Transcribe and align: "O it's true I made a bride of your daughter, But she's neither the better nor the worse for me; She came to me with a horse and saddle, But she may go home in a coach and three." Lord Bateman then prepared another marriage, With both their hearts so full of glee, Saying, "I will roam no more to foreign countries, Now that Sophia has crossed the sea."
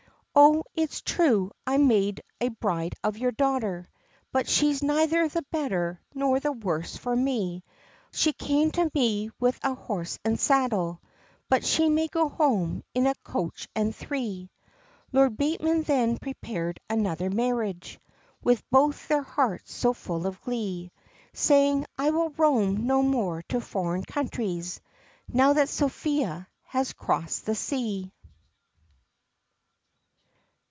"O 0.33 0.63
it's 0.75 1.01
true 1.01 1.51
I 1.67 1.75
made 1.75 2.23
a 2.39 2.47
bride 2.47 2.93
of 3.03 3.17
your 3.17 3.33
daughter, 3.33 3.89
But 4.31 4.47
she's 4.47 4.81
neither 4.81 5.27
the 5.27 5.41
better 5.51 5.99
nor 6.15 6.39
the 6.39 6.53
worse 6.53 6.95
for 6.95 7.13
me; 7.13 7.65
She 8.13 8.31
came 8.31 8.71
to 8.71 8.89
me 8.95 9.29
with 9.41 9.59
a 9.61 9.75
horse 9.75 10.17
and 10.23 10.39
saddle, 10.39 11.01
But 11.49 11.65
she 11.65 11.89
may 11.89 12.07
go 12.07 12.29
home 12.29 12.81
in 12.93 13.07
a 13.07 13.15
coach 13.25 13.67
and 13.75 13.93
three." 13.93 14.49
Lord 15.11 15.35
Bateman 15.35 15.83
then 15.83 16.17
prepared 16.17 16.79
another 16.89 17.29
marriage, 17.29 17.99
With 18.41 18.67
both 18.71 19.09
their 19.09 19.23
hearts 19.23 19.73
so 19.73 19.91
full 19.91 20.25
of 20.25 20.39
glee, 20.43 20.91
Saying, 21.33 21.85
"I 21.97 22.11
will 22.11 22.29
roam 22.29 22.87
no 22.87 23.01
more 23.03 23.41
to 23.49 23.59
foreign 23.59 24.05
countries, 24.05 24.79
Now 25.27 25.51
that 25.53 25.67
Sophia 25.67 26.47
has 26.63 26.93
crossed 26.93 27.45
the 27.45 27.53
sea." 27.55 28.13